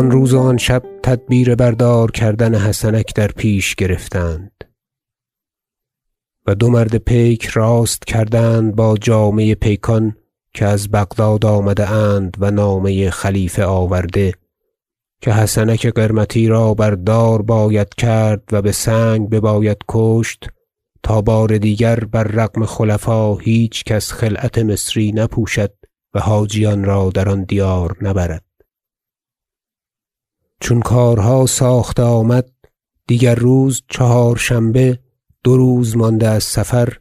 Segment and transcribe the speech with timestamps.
[0.00, 4.64] آن روز و آن شب تدبیر بردار کردن حسنک در پیش گرفتند.
[6.46, 10.16] و دو مرد پیک راست کردند با جامه پیکان
[10.54, 14.34] که از بغداد آمده اند و نامه خلیفه آورده
[15.20, 20.46] که حسنک قرمطی را بر دار باید کرد و بسنگ بباید کشت
[21.02, 25.72] تا بار دیگر بر رغم خلفا هیچ کس خلعت مصری نپوشد
[26.14, 28.49] و حاجیان را در آن دیار نبرد.
[30.60, 32.50] چون کارها ساخته آمد
[33.06, 34.98] دیگر روز چهارشنبه
[35.44, 36.96] دو روز مانده از سفر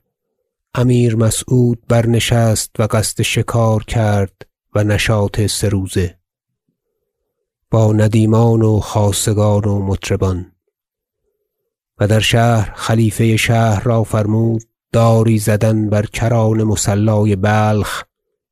[0.73, 6.19] امیر مسعود برنشست و قصد شکار کرد و نشاط سه روزه.
[7.71, 10.51] با ندیمان و خاصگان و مطربان.
[11.99, 18.03] و در شهر خلیفه شهر را فرمود داری زدن بر کران مصلای بلخ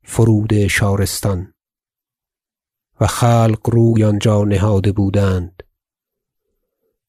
[0.03, 1.53] فرود شارستان.
[2.99, 5.63] و خلق روی آنجا نهاده بودند.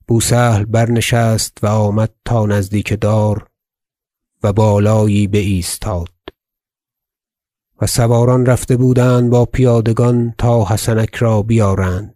[0.07, 3.47] بوسهل برنشست و آمد تا نزدیک دار
[4.43, 6.09] و بالایی بایستاد.
[7.81, 12.15] و سواران رفته بودند با پیادگان تا حسنک را بیارند.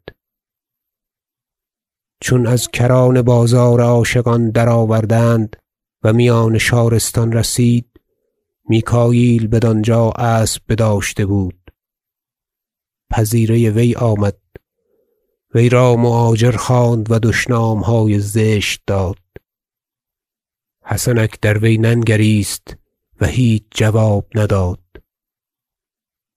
[2.21, 5.57] چون از کران بازار عاشقان درآوردند
[6.03, 8.01] و میان شارستان رسید
[8.69, 11.62] میکاییل بدانجا اسب بداشته بود.
[13.13, 14.39] پذیره وی آمد.
[15.55, 19.19] وی را مؤاجر خواند و دشنامهای زشت داد.
[20.85, 22.77] حسنک در وی ننگریست
[23.21, 24.81] و هیچ جواب نداد.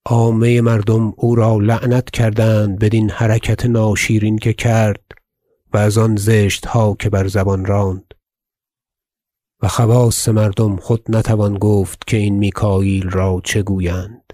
[0.05, 5.05] عامه مردم او را لعنت کردند بدین حرکت ناشیرین که کرد
[5.73, 8.13] و از آن زشتها که بر زبان راند.
[9.61, 14.24] و خواص مردم خود نتوان گفت که این میکاییل را چه گویند.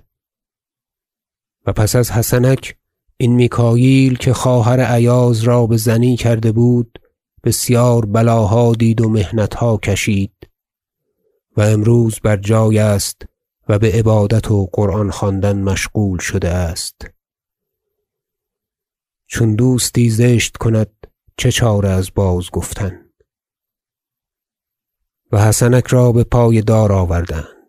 [1.65, 2.77] و پس از حسنک
[3.17, 6.99] این میکاییل که خواهر ایاز را بزنی کرده بود
[7.43, 10.49] بسیار بلاها دید و محنتها کشید
[11.57, 13.25] و امروز بر جای است
[13.69, 17.09] و بعبادت و قرآن خواندن مشغول شده است.
[19.27, 20.91] چون دوستی زشت کند
[21.37, 23.05] چه چاره از بازگفتن
[25.31, 27.60] و حسنک را بپای دار آوردند.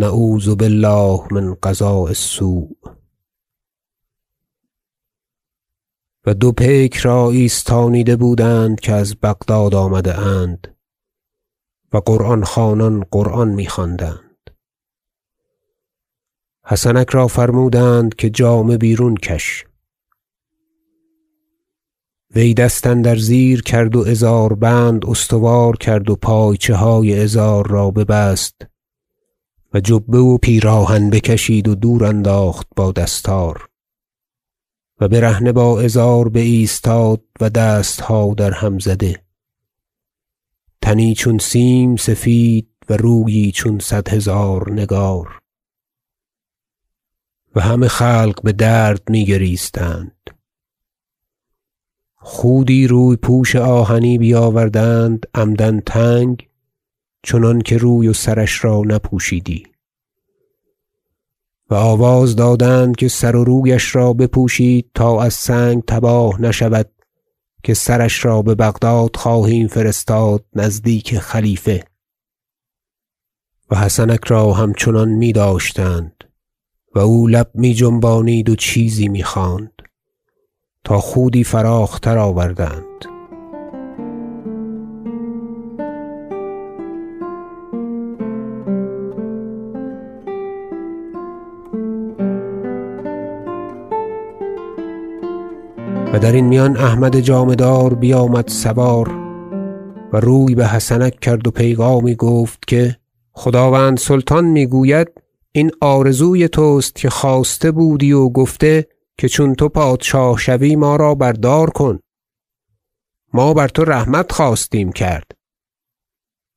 [0.00, 2.68] نعوذ بالله من قضاء السوء.
[6.26, 10.76] و دو پیک را ایستانیده بودند که از بغداد آمده اند
[11.92, 14.50] و قرآن خوانان قرآن میخواندند
[16.64, 19.64] حسنک را فرمودند که جامه بیرون کش.
[22.34, 27.90] وی دست اندر زیر کرد و ازار بند استوار کرد و پایچه های ازار را
[27.90, 28.77] ببست.
[29.74, 33.68] و جبه و پیراهن بکشید و دور انداخت با دستار
[35.00, 39.22] و برهنه با ازار بایستاد و دستها درهم زده.
[40.82, 45.38] تنی چون سیم سفید و رویی چون صد هزار نگار.
[47.54, 50.30] و همه خلق بدرد میگریستند
[52.14, 56.47] خودی روی پوش آهنی بیاوردند عمدا تنگ
[57.22, 59.66] چنانکه روی و سرش را نپوشیدی.
[61.70, 66.90] و آواز دادند که سر و رویش را بپوشید تا از سنگ تباه نشود
[67.62, 71.84] که سرش را ببغداد خواهیم فرستاد نزدیک خلیفه.
[73.70, 76.24] و حسنک را همچنان میداشتند
[76.94, 79.72] و او لب می جنبانید و چیزی می‌خواند
[80.84, 83.17] تا خودی فراخ تر آوردند.
[96.18, 99.08] و درین میان احمد جامه دار بیامد سوار
[100.12, 102.96] و روی بحسنک کرد و پیغامی گفت که
[103.32, 105.08] خداوند سلطان می‌گوید
[105.52, 108.86] این آرزوی توست که خواسته بودی و گفته
[109.18, 111.98] که چون تو پادشاه شوی ما را بر دار کن.
[113.32, 115.32] ما بر تو رحمت خواستیم کرد.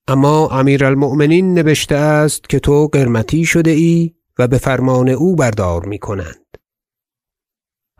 [0.08, 5.86] اما امیر المؤمنین نبشته است که تو قرمطی شده ای و بفرمان او بر دار
[5.86, 6.51] می‌کنند.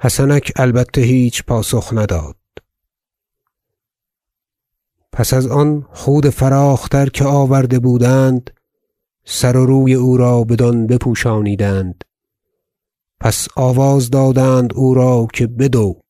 [0.04, 2.36] حسنک البته هیچ پاسخ نداد.
[5.12, 8.50] پس از آن خود فراخ تر که آورده بودند
[9.26, 12.04] سر و روی او را بدان بپوشانیدند.
[13.20, 16.02] پس آواز دادند او را که بدو.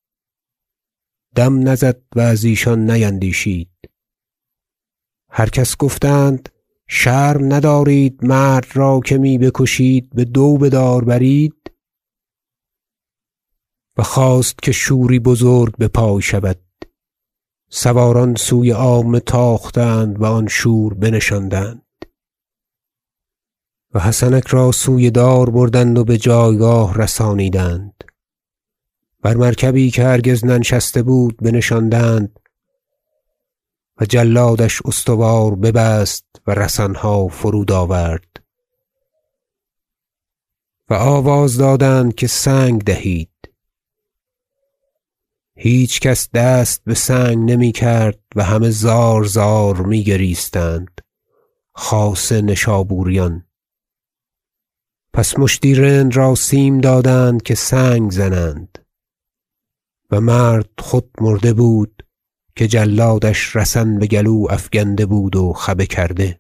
[1.36, 3.72] دم نزد و از ایشان نیندیشید.
[5.30, 6.50] هر کس گفتند
[6.88, 11.71] شرم ندارید مرد را که می بکشید بدو بدار برید؟
[13.98, 16.60] و خواست که شوری بزرگ بپای شود.
[17.70, 21.82] سواران سوی عامه تاختند و آن شور بنشاندند.
[23.94, 28.04] و حسنک را سوی دار بردند و بجایگاه رسانیدند.
[29.22, 32.40] بر مرکبی که هرگز ننشسته بود بنشاندند
[34.02, 38.44] و جلادش استوار ببست و رسنها فرود آورد.
[40.90, 43.30] و آواز دادند که سنگ دهید.
[45.64, 51.02] هیچ کس دست بسنگ نمی‌کرد و همه زار زار میگریستند
[51.74, 53.46] خاصه نشابوریان.
[55.14, 58.78] پس مشتی رند را سیم دادند که سنگ زنند.
[60.12, 62.04] و مرد خود مرده بود
[62.56, 66.40] که جلادش رسن بگلو افگنده بود و خبه کرده.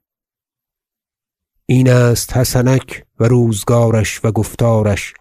[1.66, 5.14] این است حسنک و روزگارش و گفتارش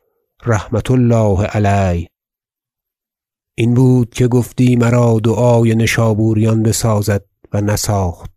[0.46, 2.09] رحمة الله علیه.
[3.60, 8.30] این بود که گفتی مرا دعای نشابوریان بسازد و نساخت.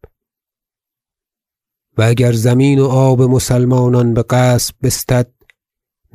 [1.97, 5.33] و اگر زمین و آب مسلمانان بغصب بستد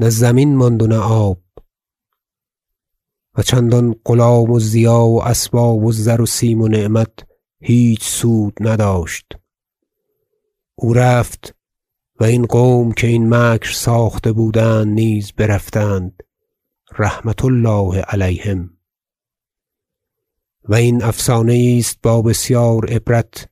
[0.01, 1.39] نه زمین ماند و نه آب.
[3.37, 7.27] و چندان غلام و ضیاع و اسباب و زر و سیم و نعمت
[7.61, 9.27] هیچ سود نداشت.
[10.75, 11.55] او رفت
[12.21, 16.23] و این قوم که این مکر ساخته بودند نیز برفتند.
[16.99, 18.78] رحمة الله علیهم.
[20.69, 23.49] و این افسانه است با بسیار عبرت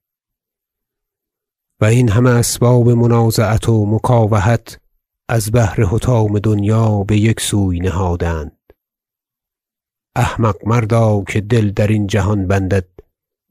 [1.81, 4.81] و این همه اسباب منازعت و مکاوحت
[5.29, 8.59] از بهر حطام دنیا بیک سوی نهادند.
[10.17, 12.89] احمق مردا که دل درین جهان بندد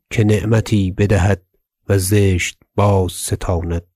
[0.09, 1.41] که نعمتی بدهد
[1.89, 3.87] و زشت بازستاند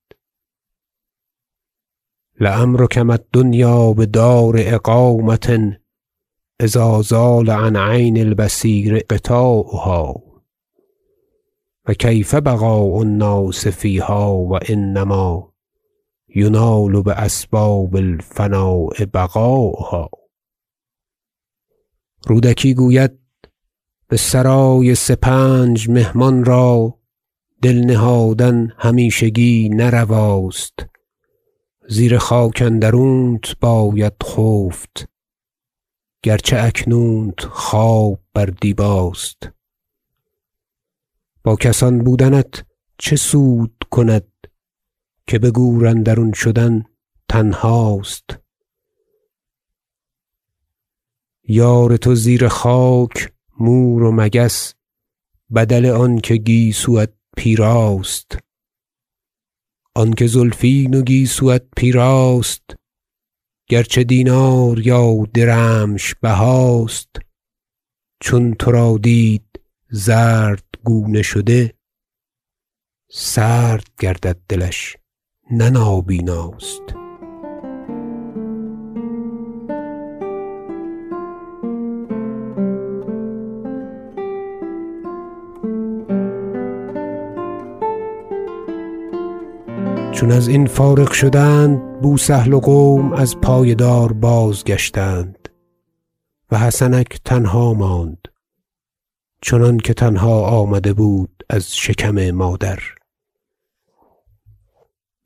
[2.40, 5.80] لعمرک ما الدنیا بدار اقامة
[6.62, 10.24] اذا زال عن عین البصیر غطاؤها
[11.88, 15.54] و کیف بقاء الناس فیها و انما
[16.36, 20.10] ینال باسباب الفناء بقاؤها
[22.28, 23.20] رودکی گوید
[24.10, 27.00] بسرای سپنج مهمان را
[27.62, 30.86] دل نهادن همیشگی نه رواست
[31.88, 35.10] زیر خاک اندرونت باید خفت.
[36.24, 39.50] گرچه اکنونت خواب بر دیباست.
[41.44, 42.66] با کسان بودنت
[42.98, 44.32] چه سود کند
[45.28, 46.84] که بگور اندرون شدن
[47.30, 48.40] تنهاست؟
[51.44, 54.74] یار تو زیر خاک مور و مگس
[55.56, 58.38] بدل آنکه گیسویت پیراست.
[59.96, 62.79] آنکه زلفین و گیسویت پیراست
[63.70, 67.10] گرچه دینار یا درمش بهاست
[68.22, 71.74] چون ترا دید زردگونه شده
[73.12, 74.98] سرد گردد دلش
[75.52, 76.82] نه نابیناست.
[90.20, 95.50] چون ازین فارغ شدند بوسهل و قوم از پای دار بازگشتند
[96.52, 98.28] و حسنک تنها ماند
[99.42, 102.80] چنانکه تنها آمده بود از شکم مادر.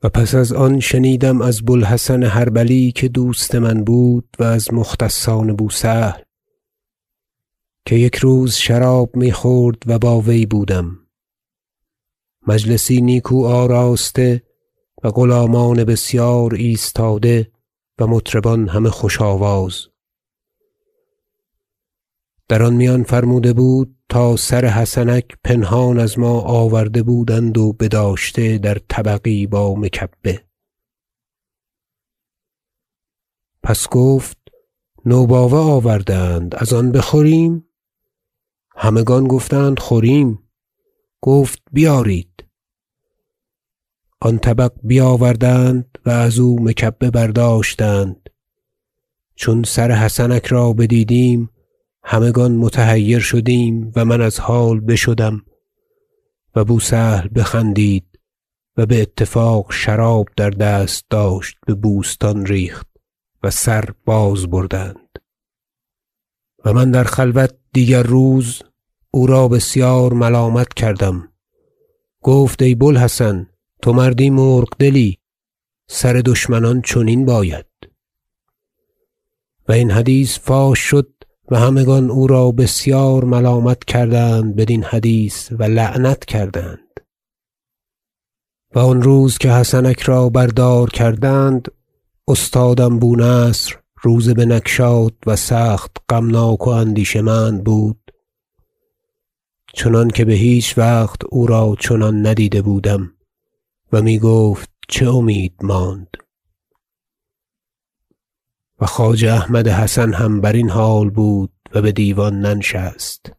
[0.02, 5.56] و پس از آن شنیدم از بوالحسن حربلی که دوست من بود و از مختصان
[5.56, 6.20] بوسهل
[7.86, 10.98] که یک روز شراب می‌خورد و با وی بودم.
[12.46, 14.53] مجلسی نیکو آراسته
[15.04, 17.52] و غلامان بسیار ایستاده
[17.98, 19.86] و مطربان همه خوش آواز.
[22.48, 28.58] در آن میان فرموده بود تا سر حسنک پنهان از ما آورده بودند و بداشته
[28.58, 30.44] در طبقی با مکبه.
[33.62, 34.38] پس گفت
[35.06, 37.68] نوباوه آورده اند از آن بخوریم؟
[38.76, 40.38] همگان گفتند خوریم.
[41.20, 42.43] گفت بیارید.
[44.24, 48.30] آن طبق بیاوردند و ازو مکبه برداشتند.
[49.34, 51.50] چون سر حسنک را بدیدیم
[52.04, 55.42] همگان متحیر شدیم و من از حال بشدم
[56.54, 58.18] و بوسهل بخندید
[58.76, 62.88] و باتفاق شراب در دست داشت ببوستان ریخت
[63.42, 65.18] و سر باز بردند.
[66.64, 68.62] و من در خلوت دیگر روز
[69.10, 71.28] او را بسیار ملامت کردم.
[72.22, 73.48] گفت ای بوالحسن
[73.84, 75.18] تو مردی مرغ دلی
[75.88, 77.66] سر دشمنان چنین باید.
[79.68, 81.10] و این حدیث فاش شد
[81.50, 87.00] و همگان او را بسیار ملامت کردند بدین حدیث و لعنت کردند.
[88.74, 91.68] و آن روز که حسنک را بر دار کردند
[92.28, 98.10] استادم بو نصر روزه بنگشاد و سخت غمناک و اندیشه مند بود.
[99.74, 103.13] چنانکه بهیچ وقت او را چنان ندیده بودم.
[103.92, 106.16] و می‌گفت چه امید ماند؟
[108.80, 113.32] و خواجه احمد حسن هم برین حال بود و بدیوان ننشست.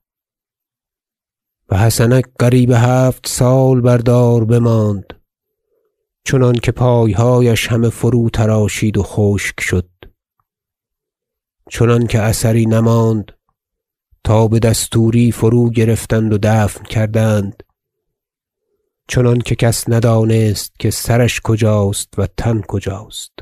[1.70, 5.14] و حسنک قریب هفت سال بر دار بماند
[6.24, 9.90] چنانکه پایهایش همه فروتراشید و خشک شد.
[11.70, 13.32] چنانکه اثری نماند
[14.24, 17.64] تا بدستوری فروگرفتند و دفن کردند.
[19.08, 23.34] چنانکه کس ندانست که سرش کجاست و تن کجاست.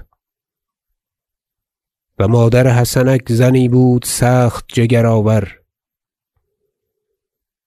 [2.19, 5.59] و مادر حسنک زنی بود سخت جگر آور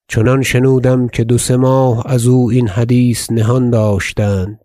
[0.07, 4.59] چنان شنودم که دو سه ماه ازو این حدیث نهان داشتند.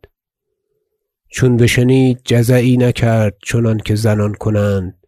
[1.28, 5.06] چون بشنید جزعی نکرد چنانکه زنان کنند.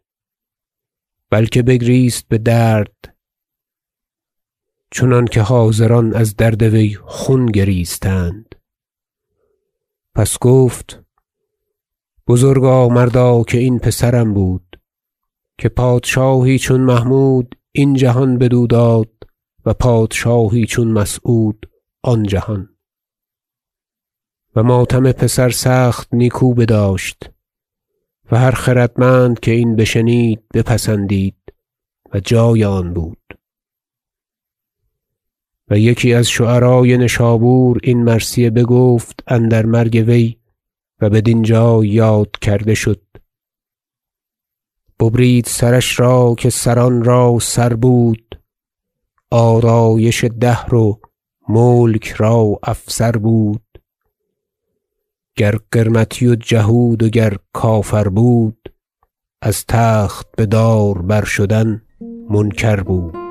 [1.29, 2.25] بلکه بگریست
[4.95, 8.55] بدرد چنانکه حاضران از درد وی خون گریستند.
[10.15, 11.03] پس گفت
[12.27, 14.79] بزرگا مردا که این پسرم بود
[15.57, 19.11] که پادشاهی چون محمود این جهان بدو داد
[19.65, 21.69] و پادشاهی چون مسعود
[22.03, 22.69] آن جهان.
[24.55, 27.29] و ماتم پسر سخت نیکو بداشت
[28.31, 31.53] و هر خردمند که این بشنید بپسندید
[32.13, 33.24] و جای آن بود.
[35.69, 40.37] و یکی از شعرای نشابور این مرثیه بگفت اندر مرگ وی
[41.01, 43.01] و بدین جای یاد کرده شد.
[44.99, 48.41] ببرید سرش را که سران را سر بود.
[49.31, 50.99] آرایش دهر و
[51.49, 53.61] ملک را افسر بود.
[55.35, 58.73] گر قرمطی و جهود و گر کافر بود
[59.41, 61.81] از تخت بدار بر شدن
[62.29, 63.24] منکر بود.